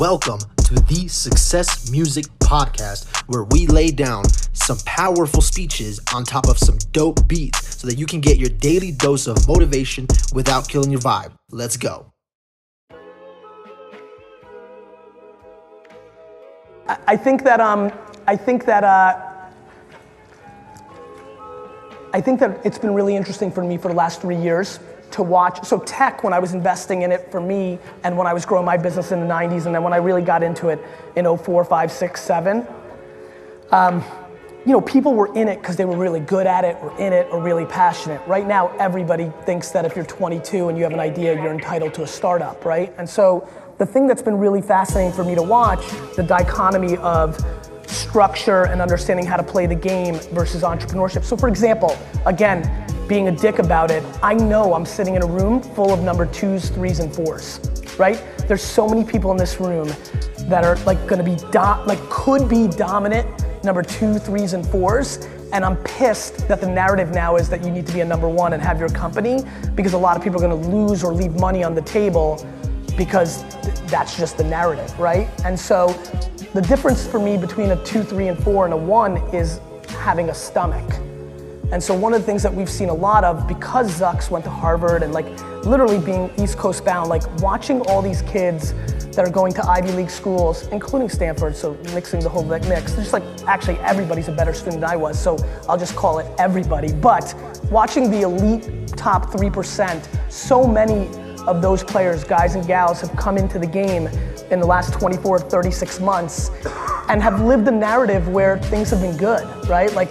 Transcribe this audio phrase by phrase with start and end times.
[0.00, 6.48] Welcome to the Success Music Podcast, where we lay down some powerful speeches on top
[6.48, 10.66] of some dope beats so that you can get your daily dose of motivation without
[10.66, 11.32] killing your vibe.
[11.50, 12.10] Let's go.
[16.88, 17.92] I think that um,
[18.26, 19.20] I think that uh,
[22.14, 24.80] I think that it's been really interesting for me for the last three years
[25.12, 25.64] to watch.
[25.64, 28.64] So tech, when I was investing in it for me, and when I was growing
[28.64, 30.80] my business in the '90s, and then when I really got into it
[31.16, 32.66] in 04, 5, 6, 7.
[33.72, 34.04] Um,
[34.66, 37.12] you know, people were in it because they were really good at it, or in
[37.12, 38.20] it, or really passionate.
[38.26, 41.94] Right now, everybody thinks that if you're 22 and you have an idea, you're entitled
[41.94, 42.92] to a startup, right?
[42.98, 43.48] And so,
[43.78, 45.82] the thing that's been really fascinating for me to watch,
[46.14, 47.42] the dichotomy of
[47.86, 51.24] structure and understanding how to play the game versus entrepreneurship.
[51.24, 51.96] So, for example,
[52.26, 52.62] again,
[53.10, 56.26] being a dick about it, I know I'm sitting in a room full of number
[56.26, 57.58] twos, threes, and fours,
[57.98, 58.22] right?
[58.46, 59.88] There's so many people in this room
[60.42, 63.26] that are like gonna be, do- like could be dominant
[63.64, 65.26] number two, threes, and fours.
[65.52, 68.28] And I'm pissed that the narrative now is that you need to be a number
[68.28, 69.42] one and have your company
[69.74, 72.46] because a lot of people are gonna lose or leave money on the table
[72.96, 75.28] because th- that's just the narrative, right?
[75.44, 75.88] And so
[76.54, 79.60] the difference for me between a two, three, and four and a one is
[79.98, 80.88] having a stomach.
[81.72, 84.44] And so one of the things that we've seen a lot of because Zucks went
[84.44, 85.26] to Harvard and like
[85.64, 88.74] literally being East Coast bound, like watching all these kids
[89.12, 92.94] that are going to Ivy League schools, including Stanford, so mixing the whole mix.
[92.94, 95.36] Just like actually everybody's a better student than I was, so
[95.68, 96.92] I'll just call it everybody.
[96.92, 97.34] But
[97.70, 101.08] watching the elite top 3%, so many
[101.46, 104.08] of those players, guys and gals, have come into the game
[104.50, 106.50] in the last 24 36 months
[107.08, 109.92] and have lived a narrative where things have been good, right?
[109.94, 110.10] Like,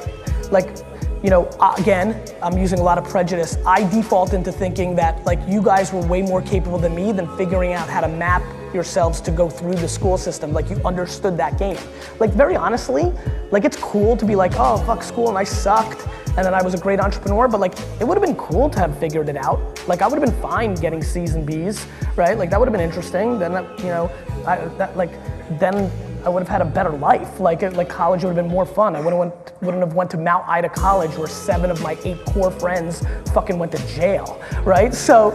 [0.51, 0.75] like
[1.23, 3.57] you know, uh, again, I'm using a lot of prejudice.
[3.65, 7.35] I default into thinking that like you guys were way more capable than me than
[7.37, 8.41] figuring out how to map
[8.73, 10.53] yourselves to go through the school system.
[10.53, 11.77] Like you understood that game.
[12.19, 13.11] Like very honestly,
[13.51, 16.61] like it's cool to be like, oh fuck school and I sucked and then I
[16.61, 19.35] was a great entrepreneur, but like it would have been cool to have figured it
[19.35, 19.59] out.
[19.87, 21.85] Like I would have been fine getting C's and B's,
[22.15, 22.37] right?
[22.37, 23.39] Like that would have been interesting.
[23.39, 24.11] Then you know,
[24.47, 25.11] I, that like
[25.59, 25.91] then
[26.25, 27.39] I would have had a better life.
[27.39, 28.95] Like, like college would have been more fun.
[28.95, 32.23] I wouldn't, went, wouldn't have went to Mount Ida College where seven of my eight
[32.25, 33.03] core friends
[33.33, 34.93] fucking went to jail, right?
[34.93, 35.31] So,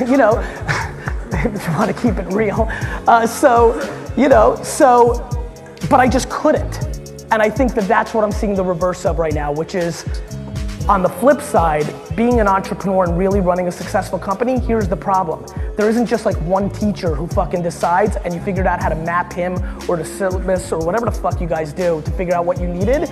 [0.00, 0.38] you know,
[1.32, 2.66] if you want to keep it real.
[3.06, 3.74] Uh, so,
[4.16, 5.28] you know, so,
[5.90, 7.24] but I just couldn't.
[7.30, 10.04] And I think that that's what I'm seeing the reverse of right now, which is
[10.88, 14.96] on the flip side, being an entrepreneur and really running a successful company, here's the
[14.96, 15.44] problem.
[15.76, 18.94] There isn't just like one teacher who fucking decides and you figured out how to
[18.94, 19.54] map him
[19.88, 22.68] or the syllabus or whatever the fuck you guys do to figure out what you
[22.68, 23.08] needed.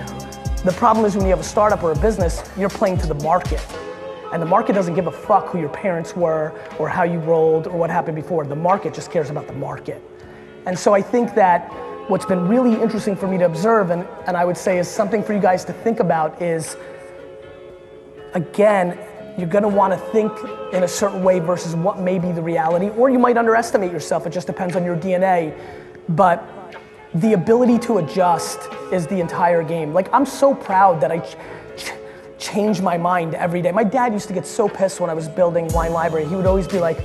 [0.63, 3.15] The problem is when you have a startup or a business, you're playing to the
[3.15, 3.59] market.
[4.31, 7.67] And the market doesn't give a fuck who your parents were or how you rolled
[7.67, 8.45] or what happened before.
[8.45, 10.01] The market just cares about the market.
[10.65, 11.67] And so I think that
[12.09, 15.21] what's been really interesting for me to observe and, and I would say is something
[15.21, 16.77] for you guys to think about is
[18.33, 18.97] again,
[19.37, 20.31] you're gonna wanna think
[20.73, 24.27] in a certain way versus what may be the reality, or you might underestimate yourself,
[24.27, 25.53] it just depends on your DNA.
[26.09, 26.47] But
[27.15, 28.59] the ability to adjust
[28.91, 29.93] is the entire game.
[29.93, 31.35] Like, I'm so proud that I ch-
[31.77, 31.93] ch-
[32.39, 33.71] change my mind every day.
[33.71, 36.25] My dad used to get so pissed when I was building Wine Library.
[36.25, 36.97] He would always be like,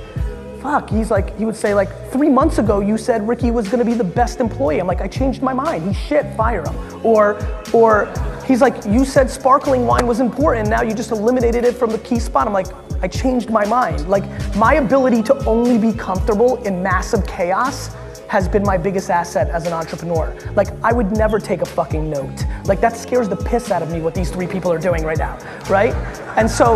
[0.61, 3.85] fuck, he's like, he would say like, three months ago you said Ricky was gonna
[3.85, 4.79] be the best employee.
[4.79, 5.87] I'm like, I changed my mind.
[5.87, 7.05] He shit, fire him.
[7.05, 7.37] Or,
[7.71, 8.11] or
[8.49, 11.99] he's like, you said sparkling wine was important, now you just eliminated it from the
[11.99, 12.47] key spot.
[12.47, 12.67] I'm like,
[13.01, 14.09] I changed my mind.
[14.09, 17.95] Like, my ability to only be comfortable in massive chaos
[18.27, 20.35] has been my biggest asset as an entrepreneur.
[20.55, 22.43] Like, I would never take a fucking note.
[22.65, 25.17] Like, that scares the piss out of me what these three people are doing right
[25.17, 25.37] now,
[25.69, 25.93] right?
[26.35, 26.75] And so,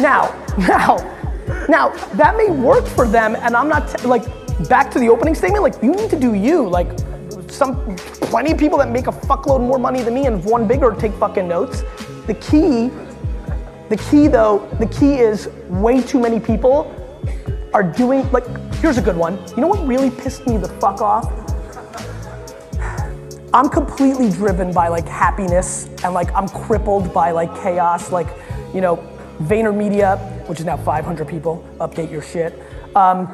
[0.00, 0.96] now, now,
[1.68, 4.24] now, that may work for them, and I'm not, t- like,
[4.68, 6.68] back to the opening statement, like, you need to do you.
[6.68, 6.88] Like,
[7.62, 10.66] some, plenty of people that make a fuckload more money than me and have won
[10.66, 11.84] bigger take fucking notes.
[12.26, 12.90] The key,
[13.88, 16.92] the key though, the key is way too many people
[17.72, 19.38] are doing, like, here's a good one.
[19.50, 21.30] You know what really pissed me the fuck off?
[23.54, 28.10] I'm completely driven by like happiness and like I'm crippled by like chaos.
[28.10, 28.26] Like,
[28.74, 28.96] you know,
[29.42, 30.18] VaynerMedia,
[30.48, 32.58] which is now 500 people, update your shit.
[32.96, 33.28] Um,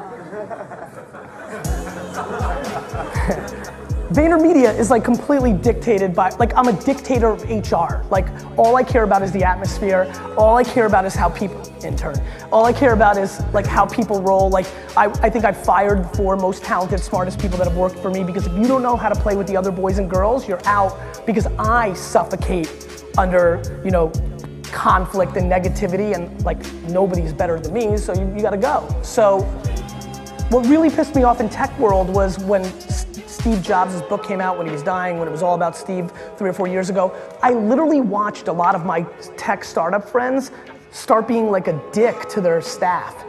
[4.09, 8.03] VaynerMedia is like completely dictated by, like I'm a dictator of HR.
[8.09, 8.27] Like
[8.57, 10.11] all I care about is the atmosphere.
[10.35, 12.15] All I care about is how people, intern.
[12.51, 14.49] All I care about is like how people roll.
[14.49, 14.65] Like
[14.97, 18.09] I, I think I've fired the four most talented, smartest people that have worked for
[18.09, 20.47] me because if you don't know how to play with the other boys and girls,
[20.47, 24.11] you're out because I suffocate under, you know,
[24.63, 28.87] conflict and negativity and like nobody's better than me, so you, you gotta go.
[29.03, 29.41] So
[30.49, 32.63] what really pissed me off in tech world was when
[33.39, 36.11] Steve Jobs' book came out when he was dying, when it was all about Steve
[36.37, 37.15] three or four years ago.
[37.41, 39.03] I literally watched a lot of my
[39.37, 40.51] tech startup friends
[40.91, 43.23] start being like a dick to their staff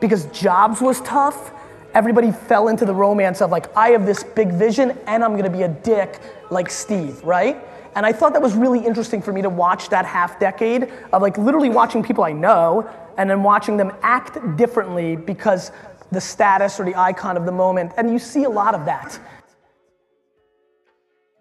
[0.00, 1.50] because Jobs was tough.
[1.94, 5.48] Everybody fell into the romance of like, I have this big vision and I'm gonna
[5.48, 6.20] be a dick
[6.50, 7.56] like Steve, right?
[7.96, 11.22] And I thought that was really interesting for me to watch that half decade of
[11.22, 15.72] like literally watching people I know and then watching them act differently because
[16.12, 17.92] the status or the icon of the moment.
[17.96, 19.18] And you see a lot of that